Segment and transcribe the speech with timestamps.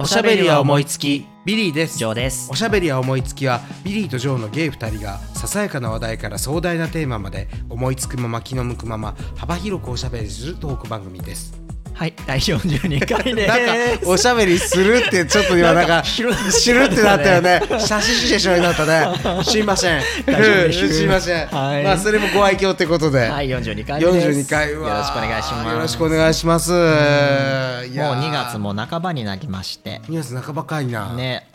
[0.00, 1.26] おしゃべりは思いつき。
[1.44, 1.98] ビリーです。
[1.98, 2.48] ジョーです。
[2.52, 11.67] おしゃべりは思いつきはビリーとジョーのゲイ2人がささやかな話題から壮大なテーマまで思いつくまま気の向くまま幅広くおしゃべりするトーク番組です
[11.98, 13.56] はい第42回でな
[13.96, 16.30] んかおしゃべりするってちょっと今なんか知る
[16.84, 17.60] ってなったよね。
[17.80, 19.08] 写真師でしょになったね。
[19.42, 20.00] すいません。
[20.00, 20.94] す。
[20.94, 21.82] すいません、はい。
[21.82, 24.46] まあそれもご愛嬌ってことで、はい42回目です。
[24.46, 25.72] 42回はよろしくお願いします。
[25.72, 26.70] よろしくお願いします。
[26.70, 30.00] もうー2月も半ばになりまして。
[30.08, 31.48] 2月半ばかいな、ね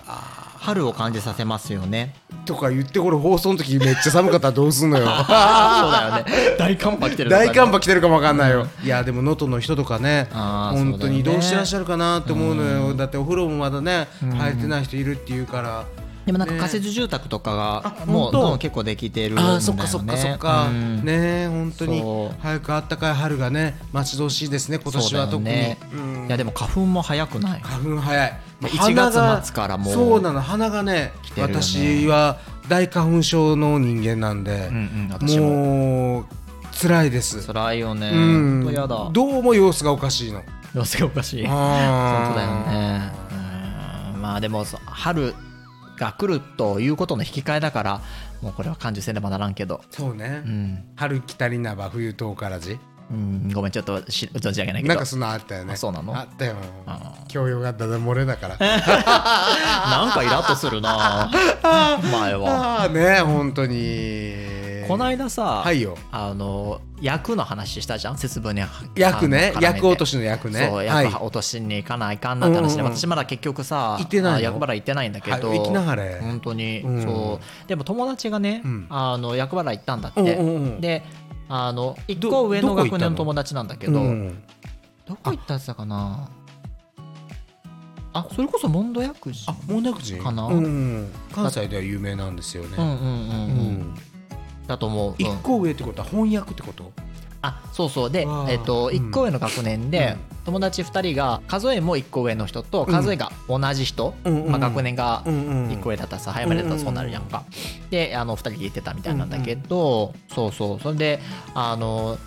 [0.64, 2.16] 春を感じさせますよね。
[2.46, 5.06] とか言ってこれ放送の時めっちゃ寒かったらどうすんのよ。
[5.06, 6.56] そうだよね。
[6.58, 15.84] 大寒波来てる大寒波来てるかもわかんないよ、いやでも能登の人とかね本当にどうしてらっしゃるかなって思うのよ、だってお風呂もまだね入ってない人いるっていうから、
[16.26, 19.54] でもなんか仮設住宅とかがあもうもう結構できてるんだよね。
[19.56, 21.04] あーそっかそっかそっか、うん。
[21.04, 22.02] ね本当に。
[22.40, 26.28] 早くあったかい春がね待ち遠しいですね今年は特に、ねうん。
[26.28, 27.62] いやでも花粉も早くない。
[27.62, 28.32] 花粉早い。
[28.62, 30.42] もう鼻が1月末からもうそうなの。
[30.42, 31.12] 鼻がねね。
[31.38, 32.40] 私は
[32.70, 35.50] 大花粉症の人間なんで、うんうん私も。
[35.50, 36.26] もう
[36.80, 37.46] 辛いです。
[37.46, 38.12] 辛いよね。
[38.14, 38.74] うん。
[39.12, 40.44] どうも様子がおかしいの。
[40.74, 41.46] 様子がおかしい。
[41.46, 43.12] 本本当だよね。
[44.16, 44.22] うん。
[44.22, 45.34] まあでも春
[46.04, 48.02] が来るということの引き換えだから
[48.42, 49.82] もうこれは感受せねばならんけど。
[49.90, 52.78] そうね、うん、春来たりなば冬遠からじ。
[53.12, 54.94] うん、ごめんちょっとし存じ上げないけど。
[54.94, 55.74] なんかそんなあったよね。
[55.74, 56.18] あそうなの？
[56.18, 56.56] あったよ。
[56.86, 58.58] あ教養がだだ漏れだから。
[58.58, 61.30] なんかイラッとするな。
[62.12, 62.80] 前は。
[62.80, 65.98] ああね本当にこの間さ、はいよ。
[66.12, 68.18] あの役の話したじゃん？
[68.18, 68.62] 節分に
[68.96, 69.54] 役ね。
[69.62, 70.68] 役落としの役ね。
[70.68, 71.06] そうはい。
[71.06, 72.98] 役落としに行かないかんなって話で、うんうんうん。
[72.98, 75.84] 私まだ結局さ行ってない役払い行ってないんだけど、はい行きな
[76.22, 77.04] 本当に、うん。
[77.04, 77.68] そう。
[77.68, 78.88] でも友達がね、うん。
[78.90, 81.04] あの役払い行ったんだって、うんうんうんで
[81.50, 84.44] あの一ど個上の学年の友達なんだけど、うん
[85.06, 86.30] どこ行ったやつだかな？
[88.14, 90.46] あそれこそモンド薬事あモンダクジかな？
[90.46, 91.12] うん。
[91.34, 92.76] 関西では有名なんですよね。
[92.78, 93.12] うんうんうんうん、う
[93.82, 93.96] ん
[94.68, 95.38] だと思う、一うん。
[95.40, 96.92] 個上ってことは翻訳ってこと？
[97.42, 98.10] あそうそう。
[98.10, 99.10] でえっと、うん。
[99.10, 100.16] 1個上の学年で、
[100.46, 102.92] 友達2人が数えも1個上の人とうん。
[102.92, 104.14] 数えが同じ人、
[104.48, 105.70] まあ、学年がうんうん。
[105.70, 107.44] 1個上だったらさ早めだったらそうなるやんか、
[107.90, 110.80] であの2人で言ってたみたいなんだけど、そうそう。
[110.80, 111.20] それで
[111.54, 112.18] あの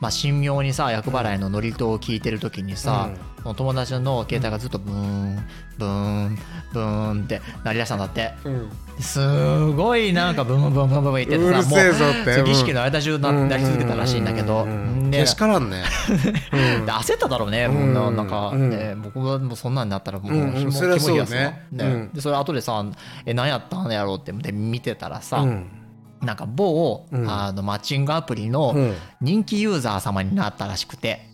[0.00, 3.10] まあ神妙にさ厄払いの祝詞を聞いてる時にさ、
[3.42, 5.46] その友達の携帯がずっとブーン
[5.78, 6.38] ブーン
[6.72, 8.32] ブーンって鳴り出したんだって。
[8.44, 8.70] うん。
[8.98, 12.34] すごいなんかブンブンブンブンブン言っててさうるせえぞって。
[12.34, 14.66] そう儀式の間中ななり続けたらしいんだけど、
[15.10, 15.84] けしからんね。
[16.86, 18.70] 焦っただろうね、もうんなんか、うん。
[18.70, 20.72] ね僕はもうそんなんになったらもう、うん。
[20.72, 22.10] そりゃキモいやつそうねねうん。
[22.14, 22.82] でそれ後でさ
[23.26, 25.79] え何やったんやろうってで見てたらさ、うん
[26.22, 27.30] なんか某、うん。
[27.30, 28.94] あのマッチングアプリのうん。
[29.20, 31.26] 人気ユーザー様になったらしくて、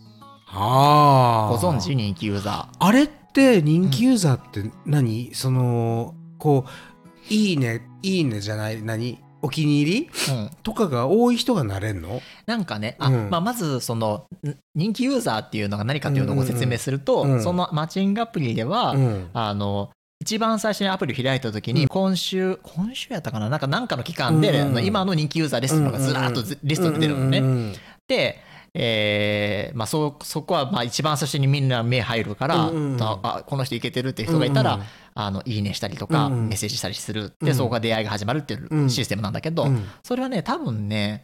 [0.47, 1.55] ああ。
[1.55, 1.95] ご存知？
[1.95, 8.81] 人気ユーザあれって人気ユーザーって何、そのこういいねいいねじゃない？
[8.81, 9.19] 何？
[9.41, 10.09] お気に入り？
[10.11, 12.21] ー、うん、とかが多い人がなれんの？
[12.47, 13.29] なんかねあ、うん。
[13.29, 17.43] まあ、まずそのん人気ユーザーっていうのが何かというのをご説明すると、うんうんうん。
[17.43, 19.29] そのマッチングアプリでは、うん。
[19.33, 19.91] あの
[20.27, 21.87] 一番最初にアプリを開いた時に、うん。
[21.87, 23.47] 今週今週やったかな？
[23.47, 27.39] なんかなんかの期間で、今の人気ユーザーですっていうのがずらっとずリストに出るのね。
[27.39, 27.73] うんうん
[28.09, 28.39] で、
[28.73, 34.87] えーまあ、そそこはまあ一番最初にみんな目入るから、うんうんああこの人いけてるっていう人がいたら、うんうん。
[35.15, 36.49] あのいいねしたりとか、うんうん。
[36.49, 37.45] メッセージしたりするうん。
[37.45, 38.89] でそこが出会いが始まるっていううん。
[38.89, 39.85] システムなんだけど、うん。
[40.03, 41.23] それはね多分ね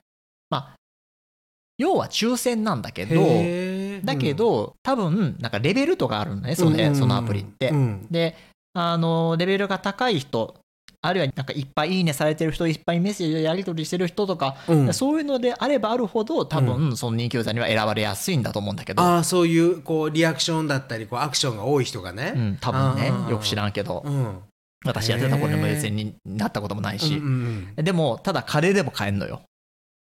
[0.50, 0.76] まあ
[1.78, 3.16] 要は抽選なんだけど
[4.06, 6.96] だけど多分なんかレベルとかあるのねその,、うん。
[6.96, 7.70] そのアプリって。
[7.70, 8.08] うん。
[8.10, 8.36] で
[8.74, 10.56] あのレベルが高い人
[11.06, 14.94] あるいはなんかいっぱいいいねされてる人いっぱいメッセージをやり取りしてる人とか、うん。
[14.94, 24.40] そういうのであればあるほど多分その人気ユには選ばれやすいんだと思うんだけど、ああそういうこうリアクションだったりこうアクションが多い人がね、うん、多分ねよく知らんけどうん
[24.86, 27.18] 私やってた頃にも別になったこともないし。
[27.18, 29.42] うん、うんうんでもただ金でも買えんのよ。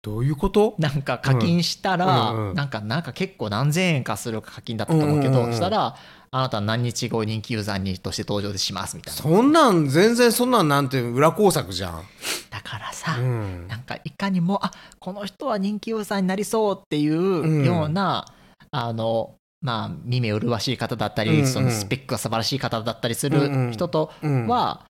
[0.02, 0.76] どういうこと？
[0.78, 2.54] なんか課金したら、うんうんうん。
[2.54, 5.54] なんかなんか結構何千円かする課金だったと思うけど、うんうんうん。
[5.54, 5.94] したら
[6.32, 9.20] あなたは何日後人気ユーザーにとして登場でしますみたいな。
[9.20, 12.02] そんなん全然そんなんなんて裏工作じゃん、
[12.50, 13.66] だからさ、うん。
[13.66, 17.64] なんかいかにもあこの人は人気ユーザーになりそうっていううん。
[17.64, 18.26] ような、
[18.70, 21.46] あのまあ耳麗しい方だったり、うんうん。
[21.48, 23.66] そのスペックが素晴らしい方だったりすうんうん。
[23.68, 24.46] る人とうん。
[24.46, 24.84] は、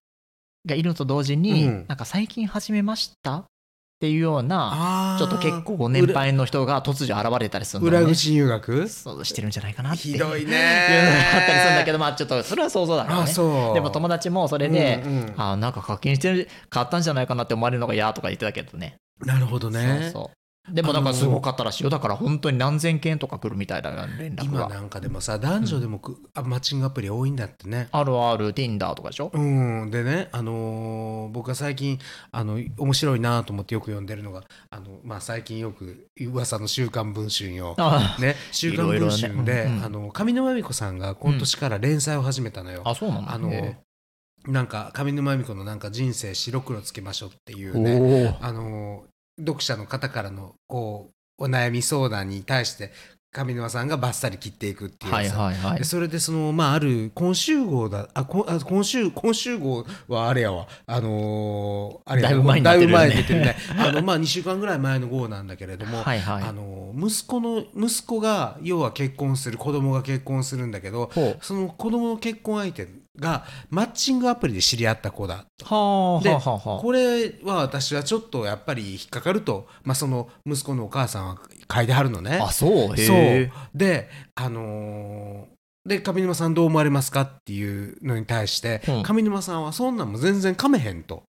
[0.67, 1.85] がいるのと同時に、うん。
[1.89, 3.45] なんか最近始めました
[4.01, 7.99] っていうようなちょっと結構ご年配の人が突如現れたりするのね。
[7.99, 8.89] 裏口入学？
[8.89, 9.99] そうしてるんじゃないかなって。
[9.99, 10.57] ひどいね。
[10.91, 13.75] いうのがあったりするんだけどまあちょっとそれは想像だからあねそう。
[13.75, 15.35] でも友達もそれで、うんうん。
[15.37, 18.97] あなんか課金してる買ったんじゃないかなって思われるのが嫌とか言ってたけどね。
[19.21, 20.09] なるほどね。
[20.11, 20.40] そう
[20.73, 21.91] でもなんかすごかったらしいよ。
[21.91, 27.89] だから本当に何千件とか来るみたいだよ連絡が今なんかでもさ男女でもく、あマッチングアプリ多いんだってね。
[27.93, 29.31] あるある Tinder とかでしょ？
[29.33, 31.99] うん、でね、あのー僕が最近
[32.33, 39.65] あの面白いなと思ってよく読んでるのがあの、まあ、最近よく噂の「週刊文春よ」あね「週刊文春で」いろいろね。
[39.67, 39.85] うんうん。
[39.85, 42.83] あの上沼恵美子さんが今年から連載を始めたのよ。
[42.85, 43.79] あそうなんだあのへ
[44.47, 49.05] なんか上沼恵美子のなんか人生白黒つけましょうっていえうねおおあの
[49.41, 52.93] 読者の方からのこうお悩み相談に対して
[53.33, 55.79] 上沼さんがバッサリ切っていくっていうはいさはいはい。
[55.79, 60.67] でそれでそのまあある今週号だあこあ今週今週号はあれやわ。
[60.87, 63.09] あのーあれやだいぶ前になってるよね。
[63.11, 63.57] 出てるね。
[63.79, 66.43] あのまあ2週間ぐらい前の号なんだけれども、はいはい。
[66.43, 71.09] あのー息子の息子が要は結婚する子供が結婚するんだけど
[71.41, 72.89] その子供の結婚相手
[73.21, 76.37] がマッチングアプリで知り合った子だはあで
[76.81, 81.39] これは私はちょっとやっぱり引っかかると、まあ、その息子のお母さんは
[81.73, 82.41] 書いてはるのね。
[82.43, 82.71] あそう？
[82.95, 83.17] へそう。
[83.17, 89.03] えであのーで上沼さんどう思われますかっていうのに対して、うん。
[89.03, 91.23] 上沼さんはそんなんも全然かめへんと、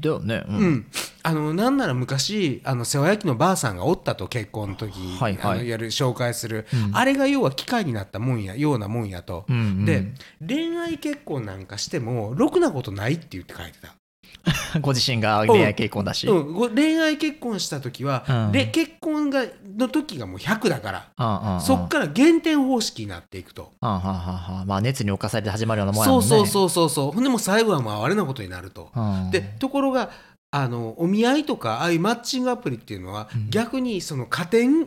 [0.00, 0.44] だよね。
[0.48, 0.72] ううん。
[0.74, 0.86] ん
[1.22, 5.58] あのなんなら昔あの世話焼きのばあさんがおったと結婚の時、はいはい。
[5.58, 6.96] あのやる紹介する、うん。
[6.96, 9.84] あれが要は機会になったもんやようなもんやと、うんうん。
[9.84, 10.12] で
[10.46, 13.94] 恋愛結婚なんかしてもろくなことないって言って書いてた。
[14.80, 18.52] ご自身が恋愛結婚だし、うん、ご恋愛結婚した時は、うん。
[18.52, 19.44] で結婚が
[19.76, 23.72] の時がもう100だから、ああああそっから減点方式になっていくと。
[23.80, 26.26] まあ熱に侵されて始まるようなもんやもんね。
[26.26, 27.12] そうそうそうそうそう。
[27.12, 28.90] ほんでもう最後はもう哀れなことになると。
[28.94, 29.30] うん。
[29.30, 30.10] でところが
[30.50, 33.50] あのお見合いとかああいうマッチングアプリっていうのは、うん。
[33.50, 34.86] 逆にその加点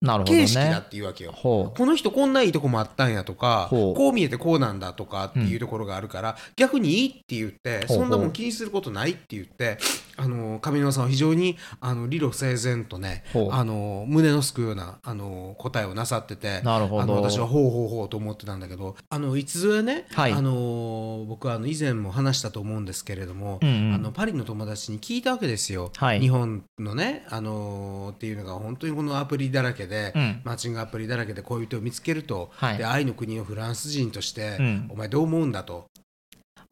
[0.00, 0.40] なるほどね。
[0.42, 1.32] 形式だっていうわけよ。
[1.32, 9.78] ほこの人こんないいとこもあったんやとかこう見えてこうなんだとかっていうところがあるから、逆にいいって言ってそんなもん気にすることないって言って
[10.18, 17.02] あの上沼さんは非常にあの理路整然とねあの胸のすくようなあの答えをなさっててうなるほど。
[17.02, 20.32] あの私はほうほうほうと思ってたんだけどあのいつぞやね、はい。
[20.32, 23.94] あの僕はあの以前も話したと思うんですけれども、うんうん。
[23.94, 26.20] あのパリの友達に聞いたわけですよ、はい。
[26.20, 30.40] 日本のね、あのっていうのが本当にこのアプリだらけで、うん。
[30.44, 32.78] マッチングアプリだらけで恋人を見つけると、はい。
[32.78, 34.88] で愛の国のフランス人として、うん。
[34.90, 35.86] お前どう思うんだと、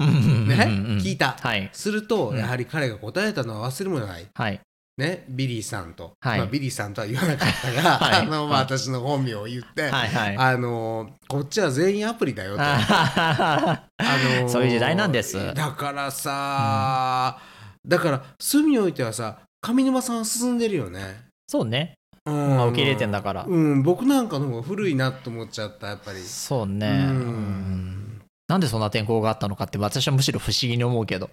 [0.05, 0.99] ね？
[1.01, 1.37] 聞いた。
[1.41, 4.27] はいすると、うんやはり彼が答えたのは忘れもない。
[4.35, 4.61] はい。
[4.99, 6.39] ね、ビリーさんと、はい。
[6.39, 8.21] まあ、ビリーさんとは言わなかったが、 はい。
[8.23, 10.37] あ のまあ、私の本名を言って、はいはい。
[10.39, 12.63] あのこっちは全員アライだよと。
[12.63, 14.07] あ あ
[14.41, 15.55] のーそういう時代なんです。
[15.55, 17.39] だからさ、
[17.87, 21.27] だから隅においてはさ上沼さんは進んでるよね。
[21.47, 21.95] そうね。
[22.25, 22.57] うん。
[22.57, 23.45] まあ受け入れてんだから。
[23.47, 26.23] うん、僕なんかの方が古いなと思っちゃったやっぱり。
[26.23, 26.89] そうね。
[26.89, 26.97] うん。
[26.97, 28.06] うん
[28.49, 31.31] なんでそんな天候があったのかって私はむしろ不思議に思うけど、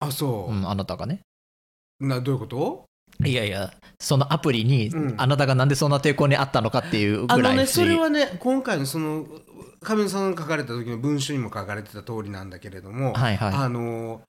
[0.00, 0.52] あそう。
[0.52, 1.20] う、ん、あなたがね。
[2.00, 2.84] などういうこと？
[3.24, 5.14] いやいやそのアプリにうん。
[5.16, 9.26] あなたがなんでそんな抵抗にあったのかっていうぐらあのねそれはね今回のその
[9.80, 13.54] 上沼さんが書かれた時の文書にも書かれてた通りなんだけれども、はいはい。
[13.54, 14.22] あの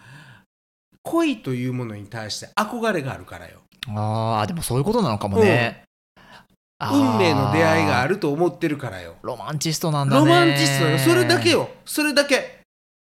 [1.03, 3.61] 恋というものに対して憧れがあるからよ。
[3.89, 5.85] ああでもそういうことなのかもね、
[6.79, 9.15] 運命の出会いがあると思ってるからよ。
[9.23, 10.25] ロマンチストなんだね。
[10.25, 11.69] ロマンチストだよそれだけよ。
[11.85, 12.61] それだけ。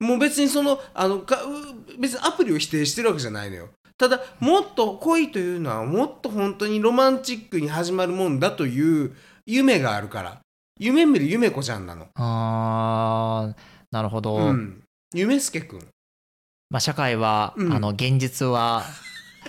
[0.01, 3.69] もう別にそのあのかう別にアプリを否定してるわけじゃないのよ。
[3.97, 10.41] ただもっと恋というのはもっと本当にロマンチックに始まるもんだという夢があるから。
[10.81, 12.07] 夢見る夢子ちゃんなの。
[12.15, 13.61] あー
[13.91, 14.83] なるほど、うん。
[15.13, 15.81] 夢助くん
[16.71, 17.73] まあ、社会は、うん。
[17.73, 18.85] あの現実は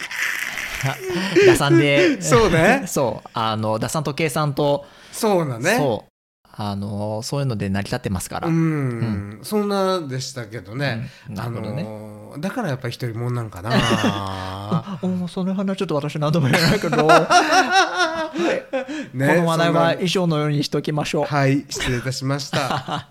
[1.48, 2.22] 打算で。
[2.22, 2.84] そうね。
[2.88, 3.30] そう。
[3.34, 5.78] あの打算と計算と、そうだね。
[5.78, 6.10] そう。
[6.62, 11.36] あのそういうので成り立ってますから、うん、そんなでしたけどね、うん。
[11.36, 13.70] なあるほどね、のーだからやっぱり一人もんなんかな。
[13.74, 17.14] あもうその話ちょっと私何とも言えないけど、 こ
[19.14, 21.26] ねの話題は以上のようにしておきましょう。
[21.26, 23.10] はい失礼いたしました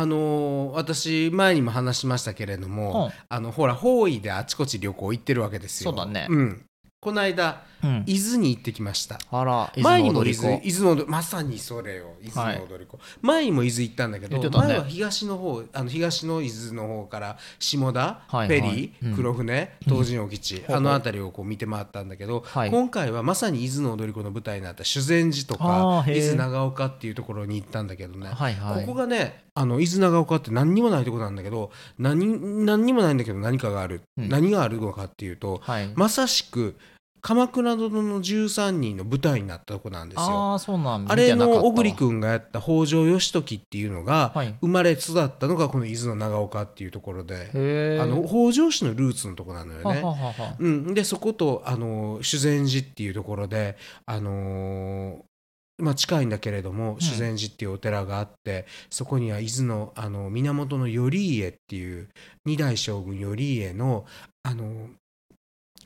[0.00, 3.12] あのー私前にも話しましたけれども、うん。
[3.28, 5.90] あのほら方位であちこち旅行行ってるわけですよ。
[5.90, 6.26] そうだね。
[6.30, 6.64] ん、
[7.00, 9.18] この間うん、伊豆に行ってきました。
[9.30, 14.48] あら、伊前にも伊豆伊豆のまさにそれよ伊豆の踊り子、前にも伊豆行ったんだけど、ね。
[14.50, 18.48] 前は東の方あの東の伊豆の方から下田、はいはい。
[18.48, 19.16] ペリー、うん。
[19.16, 22.70] 黒船東神沖地、ほうあの辺りをこう見て回ったんだけど、はい。
[22.70, 28.84] 今回はまさに伊豆の踊り子の舞台になった修善寺とか伊豆長岡っていうところに行ったんだけどね、はいはい。
[28.84, 34.28] ここがねあの伊豆長岡って何にもないところなんだけど何何にもないんだけど何かがある、うん。
[34.30, 35.92] 何があるのかっていうと、はい。
[35.94, 36.76] まさしく
[37.20, 40.22] 鎌倉殿の13人の舞台になったとこなんですよ。
[40.22, 44.54] ああそうなんあれの小栗栗君がやった北条義時っていうのが、はい。
[44.62, 49.84] 生まれ育ったのがこの伊豆の長岡っていうところで、あの北条氏のルーツのとこなのよね。
[49.84, 50.56] はははは。
[50.58, 53.76] うん、でそことあの修善寺っていうところで、
[54.06, 55.29] あのー
[55.80, 62.08] まあ、近いんだけれども修善寺っていうお寺があって、そこには伊豆のあの源頼家っていう
[62.44, 64.06] 二代将軍頼家の、
[64.42, 64.88] あの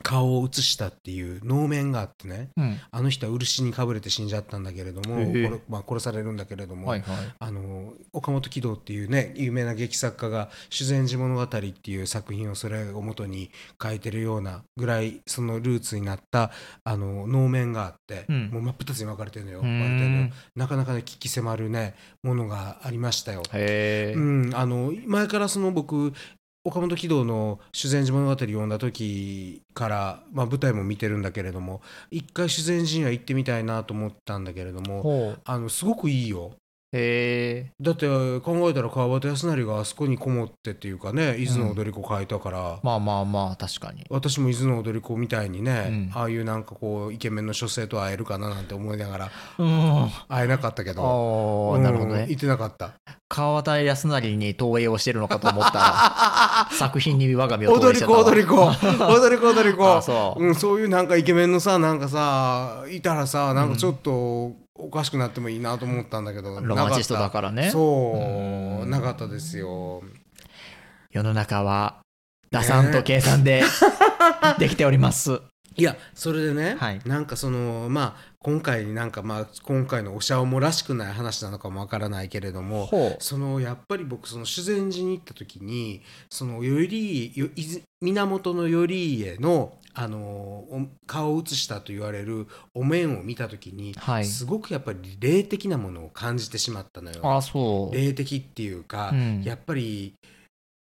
[0.02, 2.50] 顔を写したっていう能面があってね。
[2.56, 2.80] うん。
[2.90, 5.48] あの人は漆にかぶれて死んじゃったんだけれども、へえ。
[5.48, 7.16] これまあ、殺されるんだけれども、はいはい。
[7.38, 13.50] あの岡本喜道っていうね有名な劇作家が「修善寺物語」っていう作品をそれを元に
[13.82, 16.50] 書いてるようなぐらいそのルーツになった
[16.84, 18.50] あの能面があって、うん。
[18.50, 19.62] もう真っ二つに分かれてるのよ
[20.54, 23.42] なかなかね聞き迫るねものがありましたよ。
[23.52, 26.12] うん、あの前からその僕
[26.66, 36.52] 岡本喜道の「修善寺物語」読んだ時から、まあ、舞台も見てるんだけれども一回修善寺には行ってみたいなと思ったんだけれどもあのすごくいいよ。
[36.96, 38.06] へえだって
[38.40, 44.04] 考えたら川端康成があそこにこもってっていうかね伊豆の踊り子書いたから、まあまあまあ確かに。
[44.10, 46.10] 私も伊豆の踊り子みたいにね、うん。
[46.14, 50.10] ああいうなんかこうイケメンの女性と会えるかななんて思いながらうん。
[50.28, 51.72] 会えなかったけど。
[51.74, 52.22] ああなるほどね。
[52.22, 52.94] うん行ってなかった。
[53.28, 58.24] 川端康成に投影をしてるのかと思ったら 作品に我が身を投踊り影してたわ。
[58.24, 58.56] 子踊り子。
[58.56, 59.96] 踊り子 踊り子。
[59.96, 60.44] あそう。
[60.44, 67.70] うん、そういうなんかイケメンのさなんかさいたらさなんかちょっとおかしくなってもいいなと思ったんだけど、ロマンチストだからね。
[67.70, 70.02] そう、うんなかったですよ。
[71.10, 72.00] 世の中は
[72.50, 73.62] 打算と計算で
[74.58, 75.40] できております。
[75.76, 77.00] いやそれでね、はい。
[77.04, 86.82] なんかそのまあ今回なんかまあ今回のおしゃおもらしくない話なのかもわからないけれどもほそのやっぱり僕その修善寺に行った時にその頼
[87.34, 97.20] よいず源頼家のあのお顔を写したと言われるお面を見た時に、はいすごくやっぱり霊的なものを感じてしまったのよ。
[97.22, 100.14] あそう霊的っていうか、うんやっぱり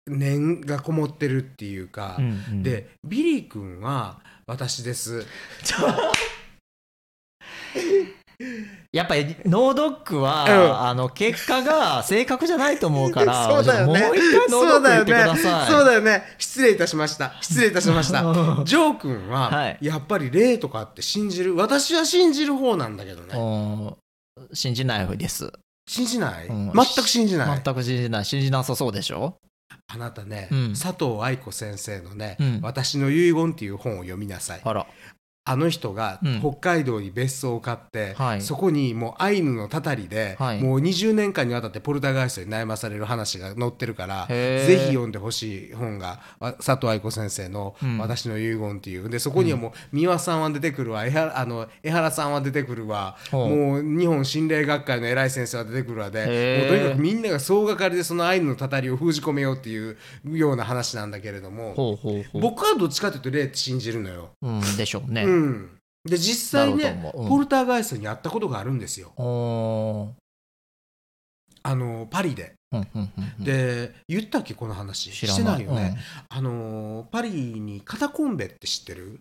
[0.07, 5.25] 念がこもってるっていうか、うんうんでビリー君は私です。
[8.91, 10.79] やっぱり脳ドックは、うん。
[10.81, 13.99] あの結果が正確じゃないと思うから そうだよね。
[14.01, 15.71] もう一回脳ドック言ってください。
[15.71, 16.23] そうだよね。
[16.37, 17.33] 失礼いたしました。
[17.41, 18.21] 失礼いたしました。
[18.23, 18.65] うん。
[18.65, 19.77] ジョー君は、はい。
[19.81, 23.37] やっぱり霊とかって信じる私は信じる方なんだけどね。
[23.37, 24.47] うん。
[24.53, 25.51] 信じないです。
[25.89, 26.71] 信じない、うん。
[26.73, 27.61] 全く信じない。
[27.63, 28.25] 全く信じない。
[28.25, 29.35] 信じなさそうでしょ？
[29.87, 30.73] あなたね、うん。
[30.73, 32.59] 佐藤愛子先生のね、うん。
[32.61, 34.61] 私の遺言っていう本を読みなさい。
[34.63, 34.85] あら
[35.43, 36.39] あの人がうん。
[36.39, 38.41] 北海道に別荘を買って、はい。
[38.41, 40.61] そこにもうアイヌのたたりで、はい。
[40.61, 49.09] もう20年間にわたってポルターガイストに悩まされる話が載ってるからぜひ読んでほしい本がわ佐藤愛子先生のうん「私の遺言」っていう。
[49.09, 51.05] でそこにはもう三輪さんは出てくるわ。
[51.05, 53.17] 江原あの江原さんは出てくるわ。
[53.31, 53.49] ほう。
[53.49, 61.97] もう日本心霊学会の偉い先生は出てくるわでもうとにかくみんなが総がかりでそのアイヌのたたりを封じ込めようっていうような話なんだけれども
[62.33, 64.29] 僕はどっちかというと霊って信じるのよ。
[64.41, 67.29] うんでしょうね、うん、で実際ねうん。
[67.29, 69.13] ポルターガイストに会ったことがあるんですよ。
[71.63, 72.53] あのパリで。
[72.71, 73.43] うんうんうんうん。
[73.43, 75.11] で言ったっけこの話？
[75.11, 75.97] してないよね、
[76.31, 76.37] うん。
[76.37, 79.19] あのパリにカタコンベって知ってる？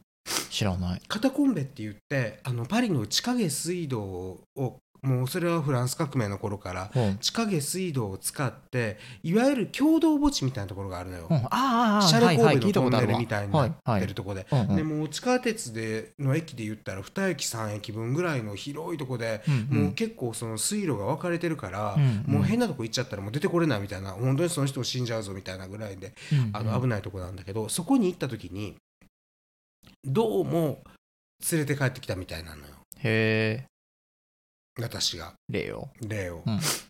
[0.50, 1.02] 知らない。
[1.08, 7.18] カタコンベって言ってあのパリの地下下水道をもうそれはフランス革命の頃からうん。
[7.18, 11.36] 地下下水道を使っていわゆる共同墓地みたいなところがあるのよ、うん。
[11.36, 28.76] ああああシャレ神戸のトンネルみたいになってるとこで、でもう地下鉄での駅で言ったら2駅3駅分ぐらいの広いとこで、もう結構その水路が分かれてるから、もう変なとこ行っちゃったらもう出てこれないみたいな本当にその人を死んじゃうぞみたいなぐらいで、うんあの危ないとこなんだけどそこに行った時に
[30.04, 30.82] どうも
[31.50, 32.74] 連れて帰ってきたみたいなのよ。
[32.98, 33.69] へえ
[34.80, 35.34] 私が。
[35.48, 35.88] 例を。
[36.06, 36.42] 霊を。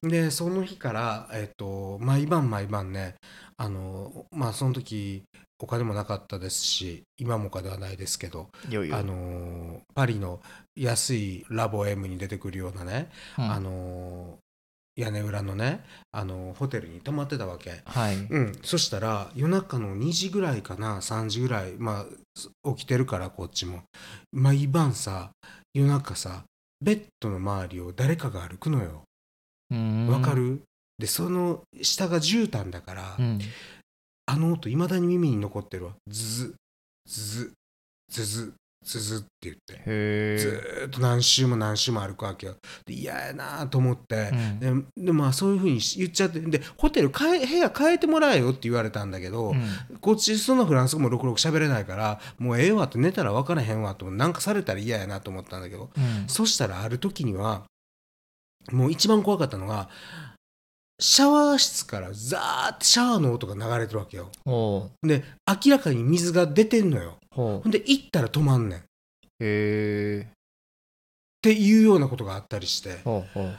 [0.02, 0.10] うん。
[0.10, 3.14] でその日から、えっと毎晩毎晩ね
[3.56, 5.24] あのまあその時
[5.62, 8.96] お金もなかったですし今もかではないですけど、よいよ。
[8.96, 10.40] あのパリの
[10.74, 13.50] 安いラボ M に出てくるようなね、うん。
[13.50, 14.38] あの
[14.96, 17.82] 屋根裏のねあのホテルに泊まってたわけ。
[17.84, 18.16] はい。
[18.16, 22.06] うん、そしたら夜中の2時ぐらいかな3時ぐらいま
[22.64, 23.82] あ起きてるからこっちも。
[24.32, 25.30] 毎晩さ
[25.74, 26.44] 夜中さ
[26.80, 29.04] ベッドの周りを誰かが歩くのよ。
[30.10, 30.62] わわかる？
[30.98, 33.38] でその下が絨毯だから、うん。
[34.26, 35.92] あの音いまだに耳に残ってるわ。
[36.08, 36.54] ズズ
[37.06, 37.52] ズ
[38.08, 38.54] ズズ
[38.90, 39.82] ずずって言って。
[39.86, 42.56] へずえーっと何周も何周も歩くわけよ。
[42.84, 44.30] で嫌やなと思って。
[44.32, 44.86] う、ん。
[44.96, 46.40] ででまあそういうふうに言っちゃって。
[46.40, 49.98] でホテル変え部屋変えてもらえよって言われたんだけど、うん。
[50.00, 55.90] こっちそのフランス語もろくろく喋れないからもうええわって寝たら分からへんわとなんかされたら嫌やなと思ったんだけど。
[55.96, 56.28] うん。
[56.28, 57.64] そしたらある時には
[58.72, 59.88] もう一番怖かったのが
[61.02, 64.30] シャワー室からザーってシャワーの音が流れてるわけよ。
[65.02, 65.24] で
[65.64, 68.78] 明らかに水が出てんのよほんで行ったら止まんねん。
[68.78, 70.26] っへえ
[71.42, 72.98] ていうようなことがあったりして。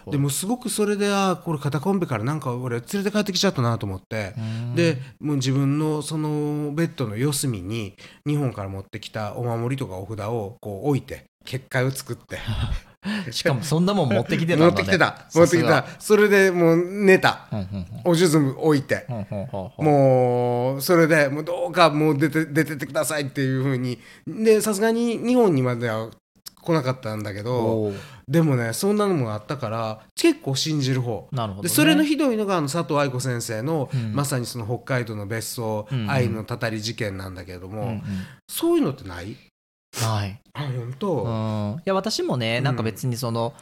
[0.08, 4.34] でもすごくそれであーこれカタコンベからなんか俺連れて帰ってきちゃったなと思って。
[4.38, 4.76] うん。
[4.76, 7.96] でもう自分のそのベッドの四隅に
[8.28, 12.38] 日本から持ってきたお守りとかお札をこう置いて結界を作って
[13.32, 15.26] しかもそんなもん持ってきてたんだ、ね、持ってきてた。
[15.34, 15.86] 持ってきてた。
[16.00, 17.48] それでもう寝た。
[17.52, 17.86] うんうんうん。
[18.06, 19.06] おじゅずむ置いて。
[19.08, 24.00] ほうほうほうほうもうそれでもうどうかもう出て出てってくださいっていうふうに。
[24.28, 26.10] でさすがに日本にまでは
[26.62, 27.92] 来なかったんだけど
[28.28, 31.28] でもねそんなのもあったから結構信じる方。
[31.32, 34.14] なるほど、ね、でそれのひどいのがあの佐藤愛子先生の、うん。
[34.14, 36.12] まさにその北海道の別荘、うんうん。
[36.12, 38.02] 愛のたたり事件なんだけれども、うんうん。
[38.48, 39.36] そういうのってない？
[39.94, 40.42] はい。
[40.54, 41.76] あ本当、うん。
[41.80, 42.64] いや私もねうん。
[42.64, 43.54] なんか別にその、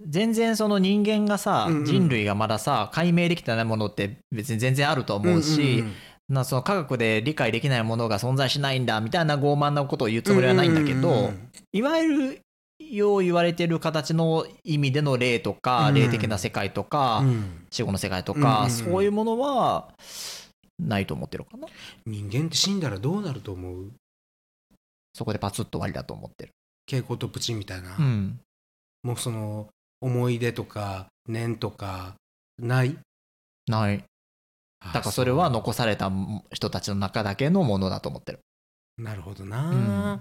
[0.00, 1.84] 全然その人間がさ、うんうん。
[1.84, 5.92] 人類がまださ解明できてないものって別に全然あると思うし、んんん。
[6.28, 11.50] なその科学で理解できないものが存在しないんだみたいな傲慢なことを言うつもりはないんだけど、うんうんうん。
[11.72, 12.40] いわゆる
[12.80, 15.94] よう言われてる形の意味での霊とか、うん。
[15.94, 17.66] 霊的な世界とか、うん。
[17.70, 18.70] 死後の世界とうんうんか、うん。
[18.70, 19.88] そういうものは
[20.78, 21.68] ないと思ってるかな。
[22.06, 23.92] 人間って死んだらどうなると思う？
[25.14, 26.52] そこでパツッと終わりだと思ってる。
[26.86, 28.40] 蛍光とプチみたいな、うん。
[29.02, 29.68] もうその
[30.00, 32.14] 思い出とか念とか
[32.58, 32.98] ない？
[33.66, 34.04] ない。
[34.92, 36.12] だからそれは残された
[36.52, 38.40] 人たちの中だけのものだと思ってる、
[38.98, 40.20] なるほどな、うん。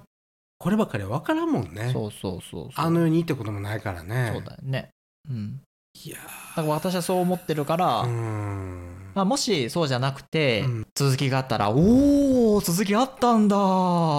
[0.57, 1.89] こればっかりは分からんもんね。
[1.91, 4.31] そうそうそうあの世にってこともないからね。
[4.33, 4.91] そうだよね。
[5.29, 5.61] うん。
[6.05, 6.17] いや
[6.55, 8.72] だから私はそう思ってるから、ーうん
[9.13, 10.87] まあ、もしそうじゃなくて、うん。
[10.95, 13.57] 続きがあったらおお続きあったんだ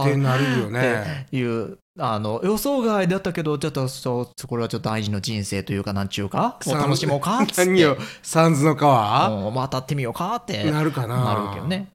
[0.02, 1.24] ってなるよね。
[1.26, 7.66] っていうあの予想外だったけどちょっとそうこれはちょっと大事の人生というかなんちゅうかもう楽しもうか っつって。
[7.66, 10.70] 何よサンズの川、うんまあ当たってみようかって。
[10.70, 11.24] なるかな。
[11.24, 11.90] なるけどね。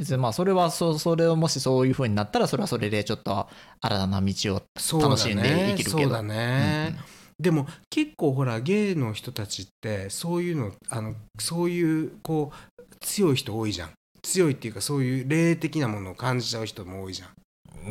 [0.00, 3.48] 別にまあそれはそそれをもしそういう風になったらそれはそれでちょっと
[3.82, 4.62] 新たな道を
[4.98, 5.98] 楽しんで生きるけど。
[6.04, 6.96] そうだね、
[7.40, 13.90] でも結構ほらゲイの人たちってそういうのあのそういうこう強い人多いじゃん。
[14.22, 17.28] 強いっていうかそういう霊的なものを感じちゃう人も多いじゃん。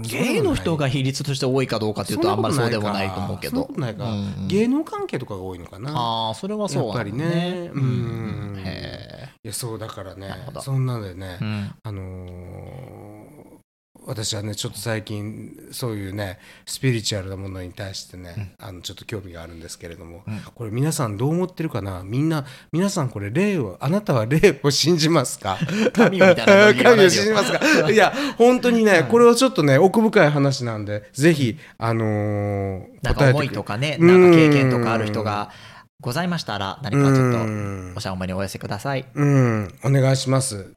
[0.03, 3.67] ゲイの人が比率として多いかどうかっていうとあんまりそうでもないと思うけど。
[4.47, 5.91] 芸能関係とかが多いのかな。
[5.95, 7.71] ああそれはそうだやっぱりね。
[7.73, 8.53] ううん。
[8.53, 8.59] ん。
[8.63, 10.29] へいやそうだからね。
[10.61, 11.71] そんなのでね、えうん。
[11.83, 12.88] あのー
[14.09, 20.41] 私はねちょっと最近そういうねスピリチュアルなものに対してね、あのちょっと興味があるんですけれども、うん。
[20.55, 22.01] これ皆さんどう思ってるかな？
[22.03, 25.57] みんな皆さんこれ霊をあなたは 霊を信じますか？
[25.93, 26.25] 神を
[27.09, 27.59] 信じますか？
[27.91, 35.51] いや本当にねこれはちょっとね奥深い話なんでぜひあのーなんか思いとかかね、うんなんか経験とかある人が
[36.01, 37.93] ございましたら、何かちょっとうん。
[37.95, 39.05] おしゃおまにお寄せください。
[39.13, 39.73] うん。
[39.83, 40.71] お願いします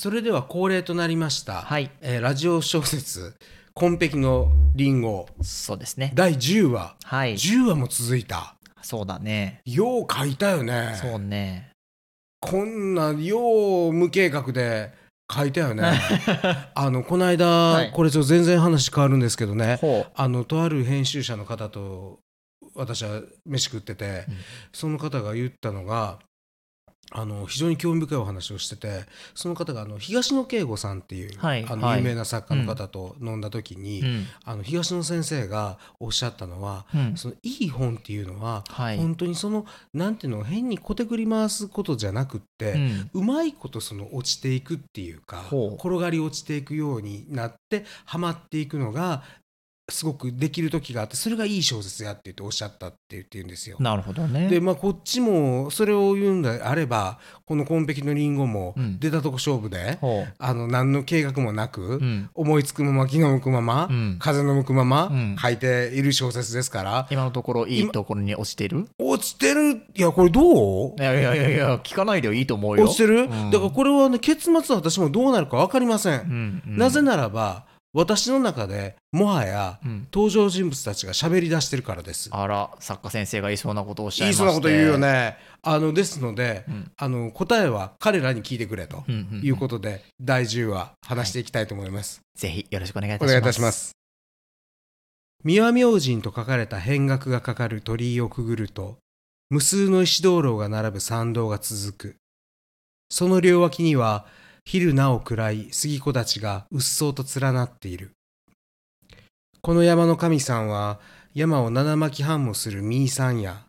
[0.00, 3.34] それでは恒例となりました、はい、えーラジオ小説
[3.74, 5.26] 「紺碧のリンゴ。
[5.42, 6.12] そうですね」。
[6.14, 6.94] 第10話。
[7.02, 8.54] はい、10話も続いた。
[8.80, 9.60] そうだね。
[9.64, 10.96] よう書いたよね。
[11.02, 11.72] そうね。
[12.38, 14.92] こんなよう無計画で
[15.28, 15.90] 書いたよね。
[16.76, 17.90] あのこの間、はい。
[17.90, 19.78] これちょっと全然話変わるんですけどね。
[19.80, 20.12] ほう。
[20.14, 22.20] あのとある編集者の方と
[22.76, 24.36] 私は飯食ってて、うん。
[24.72, 26.20] その方が言ったのが
[27.10, 34.26] あの非常に興味深いお話をしててその方があの東野圭吾さんっていう、はいはいあの有名な作家の方と飲んだ時に、うん。
[34.44, 37.16] あの東野先生がおっしゃったのは、うん。
[37.16, 38.98] そのいい本っていうのは、はい。
[38.98, 43.10] 本当にそのなんていうの変にこてくり回すことじゃなくって、うん。
[43.12, 49.22] うまいことその落ちていくっていうか転がり落ちていくようになってはまっていくのが
[49.90, 53.78] すごくできる時があってそれがいい小説やって言っておっしゃったって言って言うんですよ。
[53.80, 54.48] なるほどね。
[54.48, 61.92] でまあこっちもそれを言うんであればこの「紺碧のリンゴ」もうん出たとこ勝負で、ほあの何の計画もなく、う。
[61.94, 62.30] うん。
[62.34, 68.86] 思いつくまま気の向くまま、うん風の向くまま、うん書いている小説ですから今のところいいところに落ちてる？
[68.98, 69.80] 落ちてる？
[69.94, 70.94] いやこれどう？
[70.98, 72.84] いやいやいやいや、聞かないでいいと思うよ。
[72.84, 76.62] 落ちてる、うんだからこれはね結末は私もどうなるか分かりません、うん。
[76.68, 82.28] うんなぜならば私の中でもはやうん登場人物たちが喋り出してるからです。
[82.32, 85.38] あら作家先生が言いそうなことをおっしゃい言いましてそうなこと言うよね。
[85.62, 92.20] あのですので、うんあの答えは彼らに聞いてくれとうんうんうんいうことで、第10話話していきたいと思います。
[92.36, 93.92] ぜひよろしくお願いいたおします願いいたします。
[95.44, 98.98] 三輪明神と書かれた変額がかかる鳥居をくぐると、
[99.50, 102.16] 無数の石灯籠が並ぶ参道が続く。
[103.08, 104.26] その両脇には、
[104.70, 108.10] 昼なお暗い杉子たちがうっそうと連なっている。
[109.62, 111.00] この山の神さんは、
[111.32, 113.64] 山を七巻半もするミーさんや。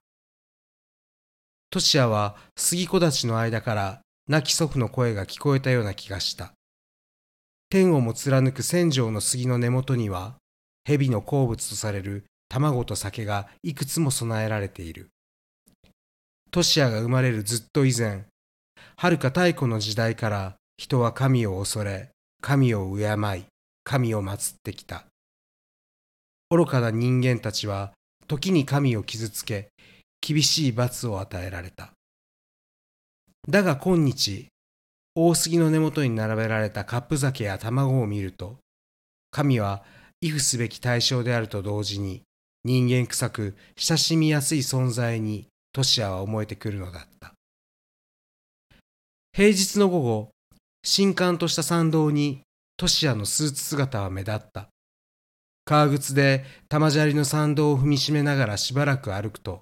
[1.70, 6.52] トシヤは杉子たちの間から亡き祖父の声が聞こえたような気がした。
[7.70, 10.36] 天をも貫く千丈の杉の根元には、
[10.84, 15.08] 蛇の好物とされる卵と酒がいくつも備えられている。
[16.52, 18.26] トシヤが生まれるずっと以前、
[18.98, 22.12] はるか太古の時代から人は神を恐れ、
[22.42, 23.04] 神を敬
[23.38, 23.44] い、
[23.84, 25.04] 神を祀ってきた。
[26.50, 27.92] 愚かな人間たちは
[28.30, 29.72] 時に神を傷つけ、
[30.22, 31.92] 厳しい罰を与えられた。
[33.50, 34.48] だが今日、
[35.16, 38.56] 大杉の根元に並べられたカップ酒や卵を見ると、
[39.32, 39.84] 神は
[40.22, 42.22] 畏怖すべき対象であると同時に、
[42.64, 47.34] 人間臭く親しみやすい存在にトシヤは思えてくるのだった。
[49.34, 50.32] 平日の午後、
[50.84, 52.42] 新刊とした参道に
[52.78, 54.70] トシヤのスーツ姿は目立った。
[55.66, 59.62] 革靴で玉砂利の参道を踏みしめながらしばらく歩くと、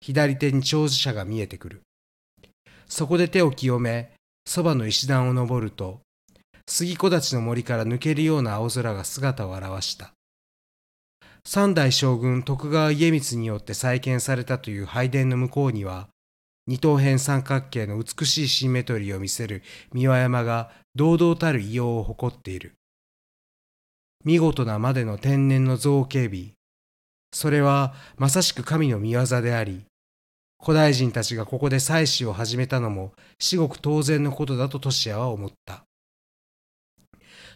[0.00, 1.82] 左手に長寿者が見えてくる。
[2.88, 4.12] そこで手を清め、
[4.46, 6.00] そばの石段を登ると、
[6.66, 10.12] 杉木立の森から抜けるような青空が姿を現した。
[11.44, 16.08] 三代将軍徳川家光によって再建されたという拝殿の向こうには、
[16.66, 22.74] 二等辺三角形の美しいシンメトリーを見せる三輪山が堂々たる異様を誇っている。
[24.24, 26.52] 見事なまでの天然の造形美。
[27.32, 29.84] それはまさしく神の見業であり、
[30.60, 35.84] 古代人たちがここで祭祀を始めたのも至極当然のことだとトシヤは思った。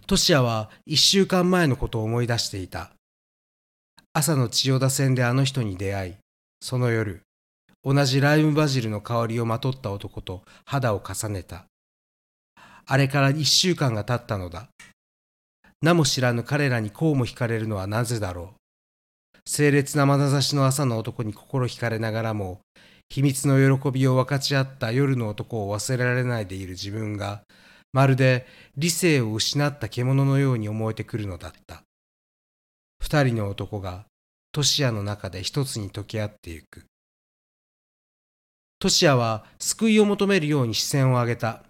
[0.06, 2.92] トシヤは一週間前のことを思い出していた。
[4.12, 6.14] 朝の千代田線であの人に出会い、
[6.60, 7.22] その夜、
[7.82, 11.64] 同じライムバジルの香りをまとった男と肌を重ねた。
[12.86, 14.68] あれから一週間が経ったのだ。
[15.80, 18.60] 名も知らぬ彼らにこうも惹かれるのはなぜだろう。
[19.44, 22.60] 清烈な眼差しの朝の男に心惹かれながらも、
[23.08, 27.42] 秘密の喜びを分かち合った夜の男を忘れられないでいる自分が、
[27.92, 31.82] まるで理性を失った獣のように思えてくるのだった。
[33.02, 34.04] 二人の男が、
[34.52, 36.89] トシヤの中で一つに溶け合ってゆく。
[38.80, 41.64] トシヤは救いを求めるように視線を上げた。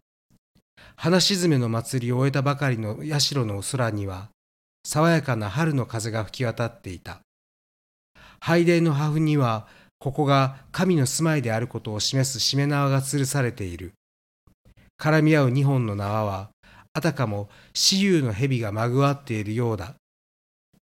[0.94, 4.28] 花沈めの祭りを終えたばかりの社の空には、
[4.84, 7.18] 爽やかな春の風が吹き渡っていた。
[8.38, 9.66] 拝殿の破風には、
[9.98, 13.92] ここが神の住まいであることを示すしめ縄が吊るされている。
[14.96, 16.50] 絡み合う二本の縄は、
[16.92, 19.96] あたかも雌雄の蛇がまぐわっているようだ。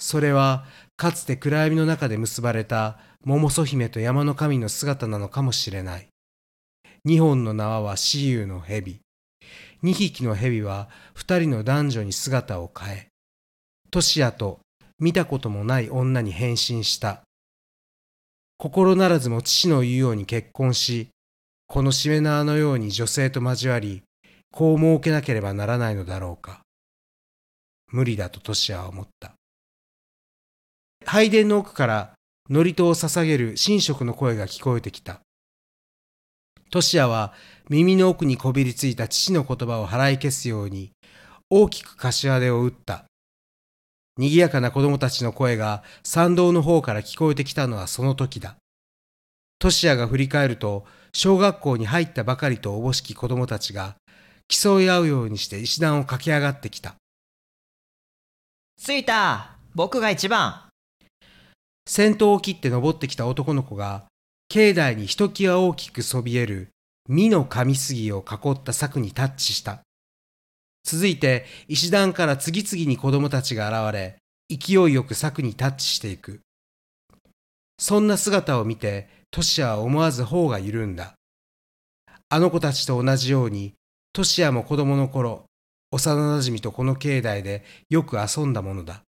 [0.00, 0.64] それは、
[0.96, 6.08] かつて暗闇の中で結ばれた桃祖姫と山の神の姿なのかもしれない。
[7.06, 8.98] 二本の縄は雌雄の蛇。
[9.80, 13.06] 二匹の蛇は二人の男女に姿を変え、
[13.92, 14.58] トシヤと
[14.98, 17.22] 見たこともない女に変身した。
[18.58, 21.06] 心ならずも父の言うように結婚し、
[21.68, 24.02] このしめ縄のように女性と交わり、
[24.50, 26.62] こう設けなければならないのだろうか。
[27.92, 29.34] 無理だとトシヤは思った。
[31.04, 32.14] 拝殿の奥から
[32.48, 35.20] 祝詞を捧げる神職の声が聞こえてきた。
[36.70, 37.32] トシヤは
[37.68, 40.90] 耳の奥にこびりついた父の言葉を払い消すように
[41.48, 43.04] 大きく柏手を打った。
[44.18, 48.56] 賑やかな子供たちの声が参道の方から聞こえてきたのはその時だ。
[49.58, 53.96] トシヤが振り返ると小学校に入ったばかりとおぼしき子供たちが
[54.48, 56.94] 競い合うようにして石段を駆け上がってきた。
[58.82, 60.62] 着いた僕が一番
[61.86, 64.06] 先頭を切って登ってきた男の子が
[64.48, 66.68] 境内にひときわ大きくそびえる
[67.08, 69.82] 実の神杉を囲った柵にタッチした。
[70.84, 76.40] 続いて石段から次々に子供たちが現れ、勢いよく柵にタッチしていく。
[77.78, 81.14] そんな姿を見て、トシヤは思わず頬が緩んだ。
[82.28, 83.74] あの子たちと同じように、
[84.12, 85.44] トシヤも子供の頃、
[85.90, 89.02] 幼馴染とこの境内でよく遊んだものだ。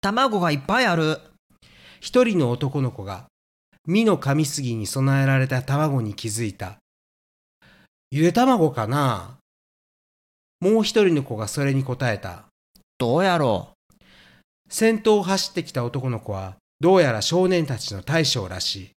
[0.00, 1.20] 卵がいっぱいある
[2.00, 3.26] 一人の男の子が、
[3.90, 6.76] 実の神杉に備えられた卵に気づいた。
[8.10, 9.38] ゆで卵かな？
[10.60, 12.44] もう一人の子がそれに答えた。
[12.98, 13.70] どうやろ
[14.68, 18.90] 先頭を走ってきた男の子はどうやら少年たちの大将らしい。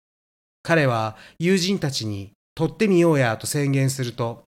[0.64, 4.42] 彼は友人たちに取ってみようやと宣言すると、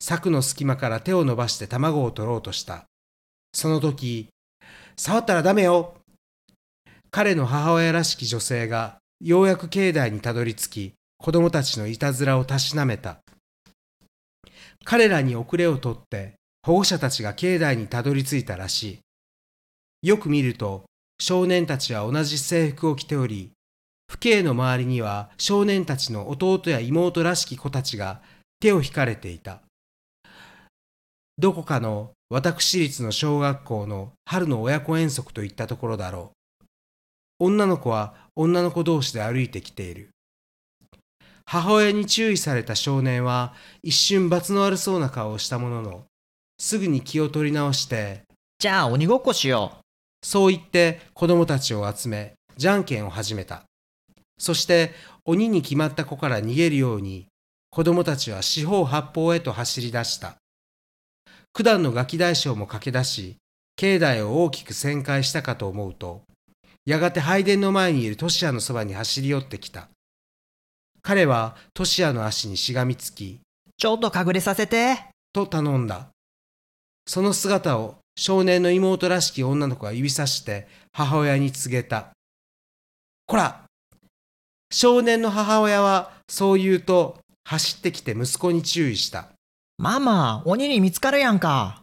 [0.00, 2.86] 柵の隙間から手を伸ばして卵を取ろうとした。
[3.54, 4.26] その時、
[4.96, 5.94] 触ったらダメよ
[7.12, 13.20] 彼の母親らしき女性がようやく境内にたどり着き、子供たちのいたずらをたしなめた。
[14.84, 19.00] 彼らに遅れをとって保護者たちが境内にたどり着いたらし
[20.02, 20.08] い。
[20.08, 20.84] よく見ると
[21.18, 23.52] 少年たちは同じ制服を着ており、
[24.08, 28.20] 父兄の周りには少年たちの弟や妹らしき子たちが
[28.60, 29.62] 手を引かれていた。
[31.38, 36.64] どこかの私立の小学校の春の親子遠足といったところだろう。
[37.38, 40.10] 女の子は女の子同士で歩いてきている。
[41.46, 46.04] 母親に注意された少年は一瞬罰の悪そうな顔をしたものの、
[46.58, 48.24] すぐに気を取り直して、
[48.58, 49.78] じゃあ鬼ごっこしよう。
[50.22, 53.62] そう言って子供たちを集め、じゃんけんを始めた。
[54.38, 54.92] そして
[55.24, 57.28] 鬼に決まった子から逃げるように、
[57.70, 60.36] 子供たちは四方八方へと走り出した。
[61.54, 63.36] 九段のガキ大将も駆け出し、
[63.76, 66.25] 境内を大きく旋回したかと思うと、
[66.86, 69.88] やがて拝殿の前にいるトシヤのそばに走り寄ってきた。
[71.02, 73.40] 彼はトシヤの足にしがみつき、
[73.76, 74.96] ちょっと隠れさせて。
[75.32, 76.08] と頼んだ。
[77.06, 82.12] その姿を少年の妹らしき女の子が指さして母親に告げた。
[83.26, 83.64] こら
[84.72, 89.28] 少年の母親はそう言うと走ってきて息子に注意した。
[89.76, 91.82] ママ、鬼に見つかるやんか。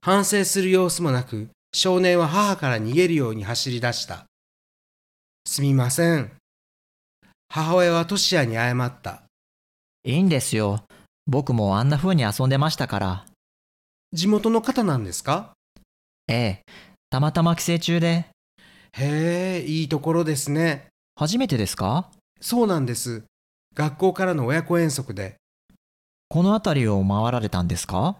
[0.00, 4.26] 反省する様子もなく少年は母から逃げるように走り出した。
[5.46, 6.30] すみません。
[7.48, 9.24] 母親はトシヤに謝った。
[10.02, 10.84] いいんですよ。
[11.26, 13.26] 僕もあんな風に遊んでましたから。
[14.12, 15.52] 地元の方なんですか？
[16.28, 16.62] ええ。
[17.10, 18.26] たまたま帰省中で。
[18.92, 20.86] へえ、いいところですね。
[21.14, 22.10] 初めてですか？
[22.40, 23.24] そうなんです。
[23.74, 25.36] 学校からの親子遠足で。
[26.28, 28.16] この辺りを回られたんですか？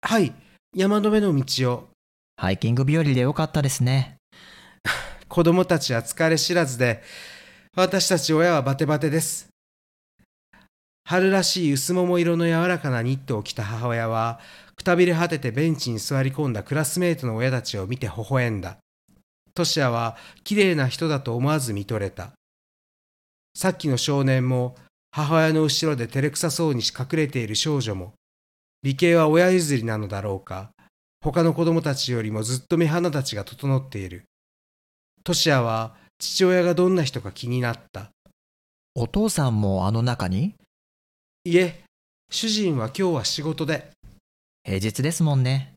[0.00, 0.34] はい、
[0.74, 1.88] 山の上の道を。
[2.36, 4.16] ハイキング日和でよかったですね。
[5.32, 7.02] 子供たちは疲れ知らずで、
[7.74, 9.48] 私たち親はバテバテです。
[11.04, 14.40] 春らしい薄桃色の柔らかなニットを着た母親は、
[14.76, 18.76] くたびれ果ててベンチに座り込んだクラスメートの親たちを見て微笑んだ。
[19.54, 22.32] トシアは綺麗な人だと思わず見とれた。
[23.56, 24.76] さっきの少年も、
[25.12, 28.12] 母親の後ろで照れくさそうにし隠れている少女も、
[28.82, 30.72] 美形は親譲りなのだろうか、
[31.22, 34.24] 他の子供たちよりもずっと目鼻立ちが整っている。
[35.24, 38.10] トシアは父親がどんな人か気になった。
[38.96, 40.56] お父さんもあの中に？
[41.44, 41.84] いえ、
[42.28, 43.90] 主人は今日は仕事で。
[44.64, 45.74] 平日ですもんね。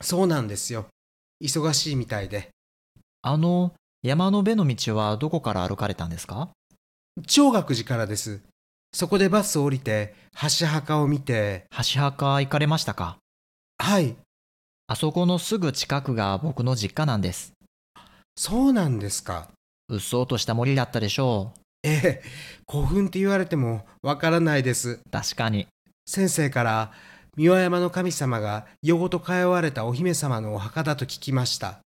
[0.00, 0.86] そうなんですよ。
[1.40, 2.48] 忙しいみたいで。
[3.22, 6.48] あの、山の辺の道はどこから歩かれたんですか？
[7.26, 8.40] 長岳寺からです。
[8.92, 10.14] そこでバスを降りて、
[10.60, 11.66] 橋墓を見て。
[11.70, 13.18] 橋墓行かれましたか？
[13.78, 14.16] はい。
[14.88, 17.52] あそこのすぐ近くが僕の実家なんです。
[18.40, 19.48] そうなんですか？
[19.88, 21.60] うっそうとした森だったでしょう。
[21.82, 22.22] ええ、
[22.70, 25.00] 古墳って言われてもわからないです。
[25.10, 25.66] 確かに。
[26.06, 26.92] 先生から、
[27.36, 31.80] 三輪山の神様が夜ごと通われたお姫様のお墓だと聞きました。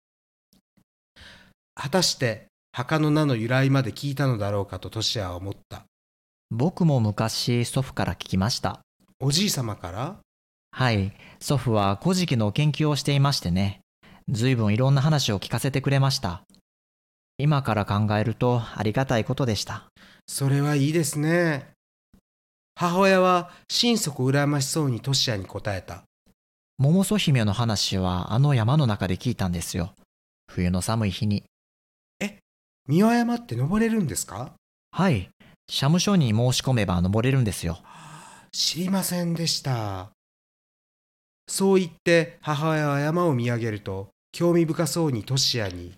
[1.74, 5.82] 果たして墓の名の由来まで聞いたのだろうかとトシヤは思った。
[6.50, 8.80] 僕も昔祖父から聞きました。
[9.20, 10.16] おじい様から？
[10.70, 13.80] はい、祖父は古事記の研究をしていましてね。
[14.30, 16.42] ずいぶんいろんな話を聞かせてくれました。
[17.38, 19.84] 今から考えるとありがたいことでした。
[20.26, 21.70] それはいいですね。
[22.74, 26.02] 母親は心底羨ましそうにトシヤに答えた。
[26.78, 29.94] 桃祖姫の話はあの山の中で聞いたんですよ。
[30.46, 31.44] 冬の寒い日に。
[32.20, 32.38] え、
[32.86, 34.52] 三輪山って登れるんですか？
[34.90, 35.30] はい。
[35.70, 37.78] 社務所に申し込めば登れるんですよ。
[38.52, 40.10] 知りませんでした。
[41.48, 44.08] そう言って母親は山を見上げると
[44.38, 45.94] 興味深そうにトシヤに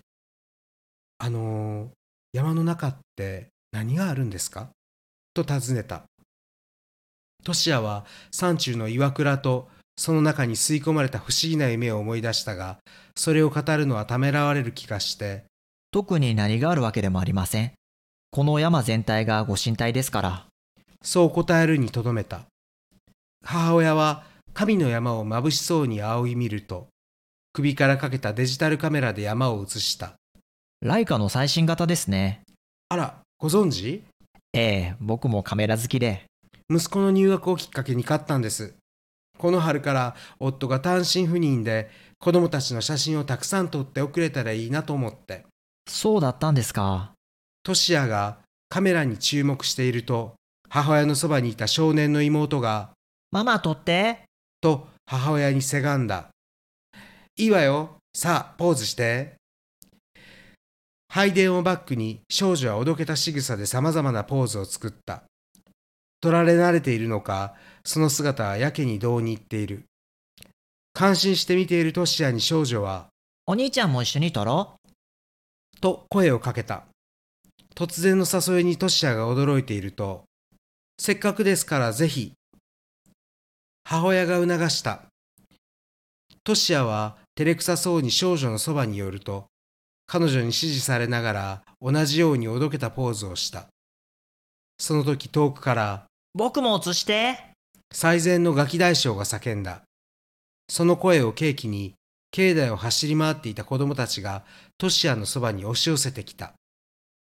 [1.19, 1.89] あのー、
[2.33, 4.69] 山の中って何があるんですか？
[5.35, 6.05] と尋ねた。
[7.43, 12.79] トシヤは山中の岩倉とその中に吸い込まれた不思議な夢を思い出したが、
[13.15, 15.43] それを語るのはためらわれる気がして。
[15.91, 17.73] 特に何があるわけでもありません。
[18.31, 20.45] この山全体がご神体ですから。
[21.03, 22.41] そう答えるにとどめた。
[23.45, 24.23] 母親は
[24.55, 26.87] 神の山を眩しそうに仰ぎ見ると、
[27.53, 30.13] 首からかけたデジタルカメラで山を映した。
[30.79, 32.43] ライカの最新型ですね。
[32.87, 34.03] あら、ご存知？
[34.53, 36.23] ええ、僕もカメラ好きで。
[36.69, 38.75] 息子の入学をきっかけに買ったんです。
[39.37, 45.45] この春から夫が単身赴任で子供たちの写真をたくさん撮って送れたらいいなと思って。
[45.89, 47.11] そうだったんですか。
[47.63, 48.37] トシヤが
[48.69, 50.35] カメラに注目していると、
[50.69, 52.91] 母親のそばにいた少年の妹が、
[53.31, 54.19] ママ撮って。
[54.61, 56.29] と母親にせがんだ。
[57.41, 57.97] いいわよ。
[58.13, 59.33] さあ、ポーズして。
[61.07, 65.23] 配電をバックに少女はおどけた仕草で様々なポーズを作った。
[66.19, 69.85] 取られ慣れているのか、その姿はやけにどうに入っている。
[70.93, 73.07] 感心して見ているトシヤに少女は、
[73.47, 74.75] お兄ちゃんも一緒に撮ろ
[75.81, 76.83] と声をかけた。
[77.73, 80.25] 突然の誘いにトシヤが驚いていると、
[80.99, 82.33] せっかくですからぜひ。
[83.83, 85.05] 母親が促した。
[86.43, 89.45] トシヤは照れくさそうに少女のそばに寄ると、
[90.05, 93.67] 彼女に指示されながら同じようにおどけたポーズをした。
[94.77, 96.37] その時遠くからう。
[96.37, 97.37] 僕も映して。
[97.93, 99.83] 最前のガキ大将が叫んだ。
[100.69, 101.93] その声を契機に、
[102.31, 104.43] 境内を走り回っていた子供たちが
[104.77, 106.53] トシヤのそばに押し寄せてきた。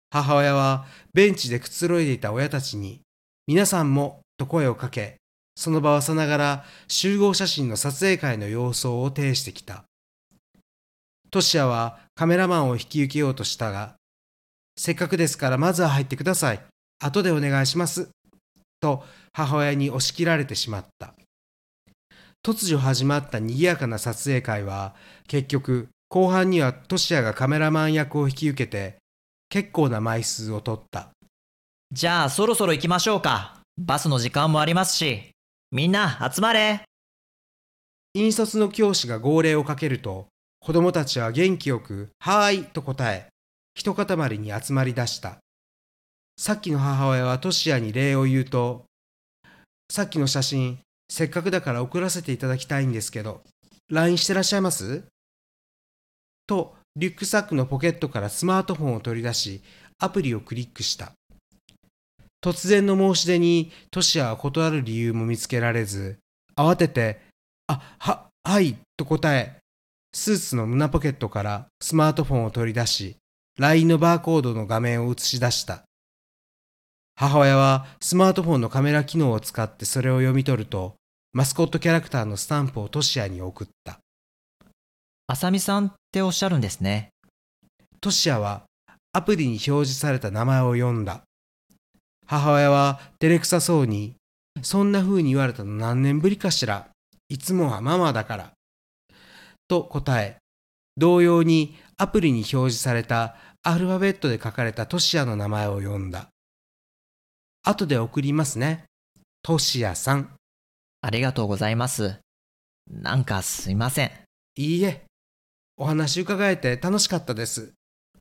[0.09, 3.01] 母親はベンチでくつろいでいた親たちに、
[3.45, 5.17] 皆さんもと声をかけ、
[5.55, 9.86] その場はさながら集合写真の撮影会の様相を呈してきた。
[11.29, 13.95] トシヤはカメラマンを引き受けようとしたが、
[14.77, 16.61] せっかくですからまずは入ってください。
[16.99, 18.09] 後でお願いします。
[18.79, 21.13] と母親に押し切られてしまった。
[22.43, 24.95] 突如始まった賑やかな撮影会は、
[25.27, 28.97] 結局、後半にはトシヤがカメラマン役を引き受けて、
[29.49, 31.09] 結構な枚数を取った。
[31.91, 33.61] じゃあそろそろ行きましょうか。
[33.77, 35.31] バスの時間もありますし。
[35.71, 36.83] みんな集まれ。
[38.13, 40.27] 引率の教師が号令をかけると、
[40.59, 43.27] 子供たちは元気よく、はーいと答え、
[43.75, 45.37] 一塊に集まり出した。
[46.37, 48.85] さっきの母親はトシヤに礼を言うと、
[49.89, 53.41] さっきの写真、せっかくだから送らせていただきたいんですけど、
[53.89, 55.03] LINE してらっしゃいます？
[56.45, 59.61] と、リュックサックのポケットからスマートフォンを取り出し、
[59.99, 61.13] アプリをクリックした。
[62.43, 66.17] 突然の申し出に、トシヤは断る理由も見つけられず、
[66.55, 67.21] 慌てて、
[67.67, 69.57] あ、は、はい、と答え、
[70.19, 73.17] スーツの胸ポケットからスマートフォンを取り出し、
[73.59, 75.83] LINE のバーコードの画面を映し出した。
[77.15, 80.95] 母親はスマートフォンのカメラ機能を使ってそれを読み取ると、
[81.33, 83.99] マスコットキャラクターのスタンプをトシヤに送った。
[85.27, 87.09] あさみさんっておっしゃるんですね。
[88.01, 88.63] トシヤは
[89.13, 91.21] アプリに表示された名前を読んだ。
[92.25, 94.15] 母親は照れくさそうに、
[94.63, 96.87] そんな風に言われたの何年ぶりかしら。
[97.29, 98.56] いつもはママだから。
[99.67, 100.37] と答え、
[100.97, 106.29] 同様にアプリに表示されたアルファベットで書かれたトシヤの名前を読んだ。
[107.63, 108.85] 後で送りますね。
[109.41, 110.31] トシヤさん。
[111.01, 112.19] ありがとうございます。
[112.89, 114.11] なんかすいません。
[114.55, 115.03] いいえ。
[115.75, 117.73] お話伺えて楽しかったです。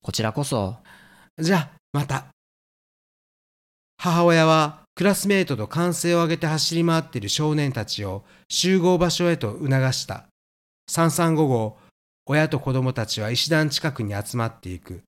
[0.02, 0.76] こちらこそ。
[1.38, 2.26] じゃあ、また。
[3.98, 10.26] 母親はクラスメートと歓声を上げて走り回っている少年たちを集合場所へと促した。
[10.88, 11.78] 三々午後、
[12.26, 15.02] 親と子供たちは石段近くに集まっていく。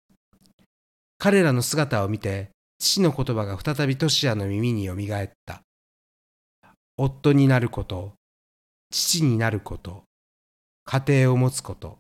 [1.19, 5.63] 彼らの姿を見て、父の言葉が再びトシヤの耳によみがえった。
[6.97, 8.13] 夫になること、
[8.91, 10.05] 父になること、
[10.85, 11.99] 家庭を持つこと。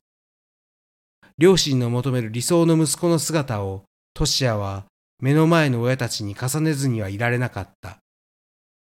[1.36, 4.86] 両親の求める理想の息子の姿をトシヤは
[5.20, 7.98] 目の前の親たちに重ねずにはいられなかった。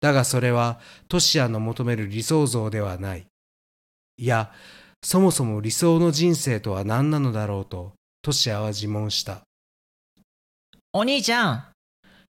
[0.00, 3.26] だがそれはトシヤの求める理想像ではない。
[4.16, 4.52] いや、
[5.02, 9.42] そもそも理想の人生とは何なのだろうとトシヤは自問した。
[10.92, 11.64] お兄ちゃん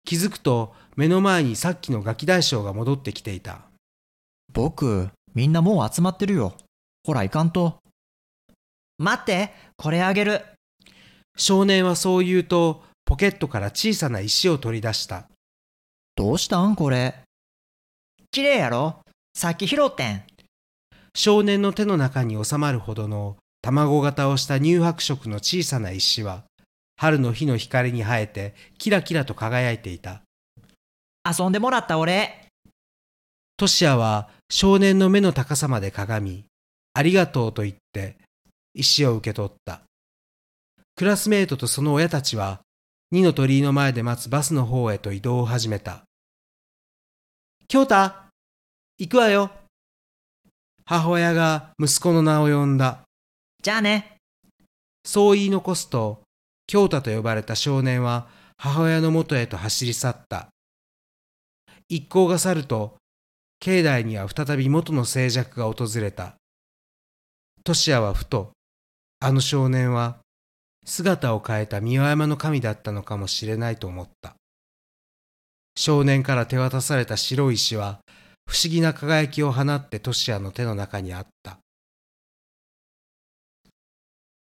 [0.05, 3.67] 気づくと目の前にさっきのガキ大将が戻ってきていた。
[4.53, 6.55] 僕、みんなもう集まってるよ。
[7.05, 7.79] ほら行かんと。
[8.99, 10.43] 待って、これあげる。
[11.37, 15.29] 少年はそう言うとポケットから小さな石を取り出した。
[16.15, 17.23] どうしたんこれ。
[18.31, 19.01] 綺麗やろ
[19.35, 20.23] さっき拾ってん。
[21.15, 26.45] 少年の手の中に収まるほどの卵型をした乳白色の小さな石は
[26.97, 30.23] 春の日の光に生えてキラキラと輝いていた。
[31.25, 32.47] 遊んでもらった俺。
[33.57, 36.45] トシヤは少年の目の高さまでかがみ、
[36.95, 38.17] ありがとうと言って
[38.75, 39.83] 石を受け取った。
[40.97, 42.61] クラスメートとその親たちは
[43.11, 46.03] 二の鳥居の前で待つバスの方へと移動を始めた。
[47.69, 48.13] 京太
[48.99, 49.51] 行くわよ
[50.85, 53.03] 母親が息子の名を呼んだ。
[53.63, 54.17] じゃあね。
[55.05, 56.23] そう言い残すと、
[56.67, 60.49] 京太と呼ばれた少年は母親のもとへと走り去った。
[61.89, 62.97] 一行が去ると、
[63.61, 66.37] 境内には再び元の静寂が訪れた。
[67.65, 68.53] トシヤはふと
[69.21, 70.19] あの少年は
[70.85, 74.35] 姿を変えた三輪山の神だったのかもしれないと思った
[75.77, 78.01] 少年から手渡された白い石は
[78.45, 81.62] 不思議な輝きを放ってトシアの手の中にあった。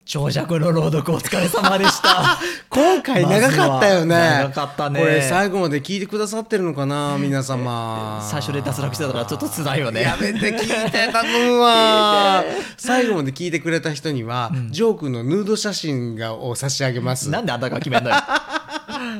[0.05, 2.37] 長尺の朗読お疲れ様でした。
[2.69, 4.99] 今回長かったよね、長かったね。
[4.99, 8.23] これ最後まで聞いてくださってるのかな皆様。
[8.29, 10.03] 最初で脱落してたらちょっと辛いよね。
[10.03, 12.43] やめて聞いて頼むわ。
[12.77, 14.71] 最後まで聞いてくれた人には、うん。
[14.71, 17.31] ジョー君のヌード写真がを差し上げます。
[17.31, 18.15] なんであんたが決めんのよ。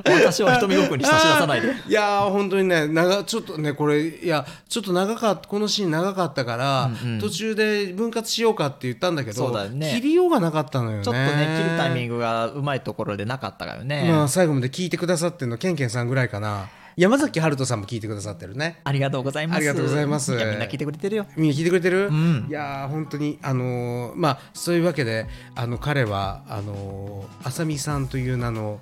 [0.05, 1.73] 私は瞳ごくに差し出さないで。
[1.87, 7.19] いやー本当にね長ちょっとねこれいやちょっと長かったこのシーン長かったから、うんうん。
[7.19, 9.91] 途中で分割しようかって言ったんだけどね。
[9.95, 11.03] 切りようがなかったのよね。
[11.03, 16.69] ちょっとね切るタイミングがうまいところでなかったからね、まあ最後まで聞いてくださってるのケンケンさんぐらいかな。
[16.97, 18.79] 山崎春人さんも聞いてくださってるね。
[18.85, 19.57] ありがとうございます。
[19.57, 20.33] ありがとうございます。
[20.33, 21.25] いやみんな聞いてくれてるよ。
[21.35, 22.47] みんな聞いてくれてる、うん。
[22.49, 28.79] いやー本当にあのーまあそういうわけであの彼はあのー浅見さんという名の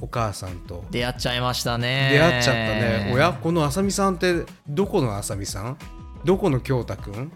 [0.00, 0.84] お母さんと。
[0.90, 2.10] 出会っちゃいましたね。
[2.12, 5.78] 出会っちゃったね、おやこの浅見さんってどこの浅見さん？
[6.24, 7.30] どこの京太くん？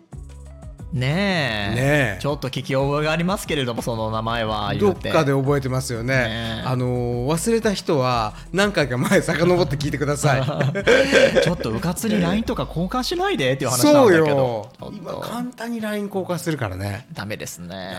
[0.93, 1.75] ねえ。
[1.75, 2.19] ねえ。
[2.21, 6.15] ちょっと聞き覚えがありますけれどもその名前は言どうってかで覚えてますよね。
[6.15, 6.29] ね
[6.61, 6.63] え。
[6.65, 10.43] あのー忘れた人は何回か前遡って聞いてください。
[11.43, 14.37] ちょっとうかつに LINE とか交換しないでっていう話なそうんだけど。
[14.37, 14.69] よ。
[14.81, 14.97] ちょっと。
[14.97, 17.07] 今簡単に LINE 交換するからね。
[17.13, 17.97] ダメですね。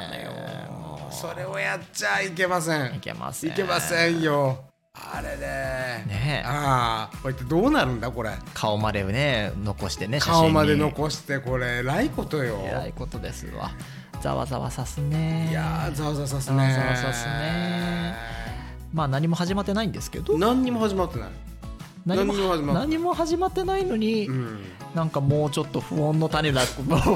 [1.11, 2.95] それをやっちゃいけません。
[2.95, 3.51] いけません。
[3.51, 4.68] いけませんよ
[5.13, 6.05] あれね。
[6.07, 6.43] ね。
[6.43, 8.31] えああこれってどうなるんだこれ？
[8.53, 10.39] 顔までね残してね写真に。
[10.41, 12.59] 顔まで残してこれえらいことよ。
[12.63, 13.71] えらいことですわ。
[14.21, 15.47] ざわざわさすね。
[15.49, 16.57] いやーざわざわさすね。
[16.57, 18.15] ざわざわさすね。
[18.93, 20.37] まあ何も始まってないんですけど。
[20.37, 21.29] 何にも始まってない。
[22.05, 22.73] 何も何も始まってない。
[22.75, 24.59] 何も始まってないのに、うん。
[24.95, 26.61] なんかもうちょっと不穏の種だ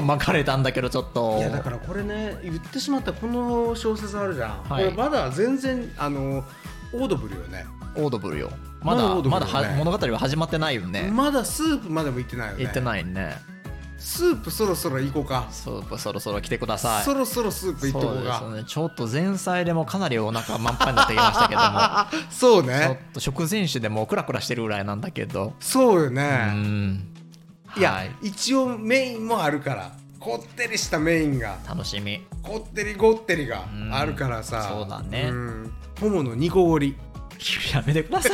[0.04, 1.38] まかれたんだけどちょっと。
[1.38, 4.84] いやだからこれね言ってしまったこの小説あるじゃん、はい。
[4.84, 6.44] これまだ全然あの
[6.94, 7.66] オードブルよね。
[7.96, 8.50] オードブルよ。
[8.82, 11.10] まだまだオードブルまだは物語は始まってないよね。
[11.12, 12.58] まだスープまでも行ってないよね。
[12.60, 13.36] 言ってないね。
[13.98, 15.48] スープそろそろ行こうか。
[15.50, 17.04] そうそろそろ来てください。
[17.04, 18.38] そろそろスープ行っとこうか。
[18.40, 18.68] そうですね。
[18.68, 22.28] ちょっと前菜でもかなりお腹満杯になってきましたけども。
[22.30, 25.54] そうちょっねと食前酒でもうクラクラしてるぐらいなんだけど。
[25.58, 26.22] うそうよね、
[26.52, 27.08] ん。
[27.76, 28.10] いや、はい。
[28.22, 29.92] 一応メインもあるから。
[30.20, 31.58] こってりしたメインが。
[31.68, 32.26] 楽しみ。
[32.42, 35.30] こってりごってりがうんあるからさ、そうだね。
[35.30, 36.96] んホモの煮こごり。
[37.74, 38.32] やめてください。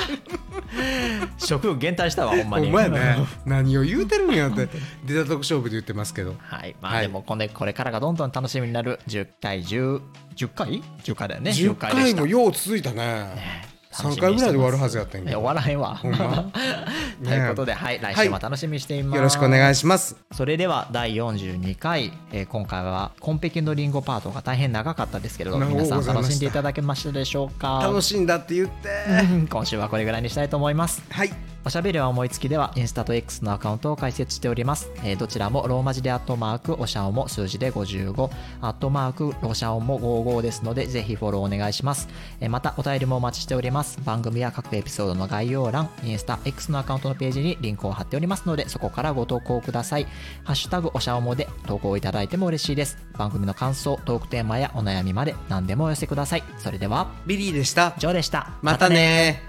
[1.38, 2.68] 食欲減退したわほんまに。
[2.68, 3.16] お前ね。
[3.44, 4.68] 何を言うてるんやって。
[5.04, 6.36] 出たとこ勝負で言ってますけど。
[6.38, 6.76] はい。
[6.80, 6.98] まはい。
[6.98, 10.00] あでもこれこれからがどんどん楽しみになる10回10
[10.36, 11.50] 10回 ?10 回だよね。
[11.50, 13.70] 10 10回で回もよう続いたね。
[13.92, 15.96] 3回ぐらいで終わるはずやったんや終わらへんわ。
[15.96, 16.52] ほんま？
[17.24, 20.16] ということで、はい、来週も楽しみにしています、よろしくお願いします。
[20.32, 27.80] それでは第42回、えー今回は「コンペキのリンゴ」パートが大変長かったですけれど長皆さん楽しんでいただけましたでしょうか？
[27.82, 28.88] 楽しんだって言って。
[29.32, 31.02] うん今週はこれぐらいにしたいと思います。
[31.10, 31.30] はい。
[31.62, 38.30] おしゃべりは思いつきではインスタと X のアカウントを開設しております、えーどちらもローマ字でアットマークおしゃおも数字で55
[38.62, 42.08] アットマークロシャオも55ですのでぜひフォローお願いします、
[42.40, 43.98] えーまたお便りもお待ちしております。
[44.02, 50.06] 番組や各エピソードの概要欄インスタ X のアカウントのページにリンクを貼っておりますのでそこからご投稿ください。
[50.44, 52.96] ハッシュタグおしゃおもで投稿いただいても嬉しいです。
[53.18, 56.44] 番組の感想トークテーマやお悩みまで何でもお寄せください。
[56.58, 57.94] それではビリーでした。
[57.98, 58.52] ジョーでした。
[58.62, 59.42] またね